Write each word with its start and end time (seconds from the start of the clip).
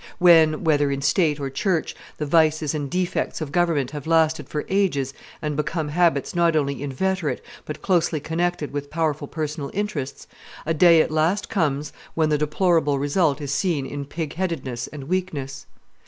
When, 0.17 0.63
whether 0.63 0.89
in 0.89 1.03
state 1.03 1.39
or 1.39 1.51
church, 1.51 1.95
the 2.17 2.25
vices 2.25 2.73
and 2.73 2.89
defects 2.89 3.39
of 3.39 3.51
government 3.51 3.91
have 3.91 4.07
lasted 4.07 4.49
for 4.49 4.65
ages 4.67 5.13
and 5.43 5.55
become 5.55 5.89
habits 5.89 6.33
not 6.33 6.55
only 6.55 6.81
inveterate 6.81 7.39
but 7.65 7.83
closely 7.83 8.19
connected 8.19 8.73
with 8.73 8.89
powerful 8.89 9.27
personal 9.27 9.69
interests, 9.75 10.25
a 10.65 10.73
day 10.73 11.03
at 11.03 11.11
last 11.11 11.49
comes 11.51 11.93
when 12.15 12.29
the 12.29 12.39
deplorable 12.39 12.97
result 12.97 13.39
is 13.41 13.51
seen 13.53 13.85
in 13.85 14.05
pig 14.05 14.33
headedness 14.33 14.87
and 14.87 15.03
weakness. 15.03 15.67